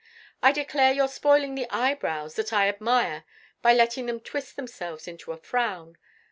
I 0.41 0.51
declare 0.51 0.91
you're 0.91 1.07
spoiling 1.07 1.53
the 1.53 1.67
eyebrows 1.69 2.33
that 2.33 2.51
I 2.51 2.67
admire 2.67 3.23
by 3.61 3.75
letting 3.75 4.07
them 4.07 4.19
twist 4.19 4.55
themselves 4.55 5.07
into 5.07 5.31
a 5.31 5.37
frown! 5.37 5.95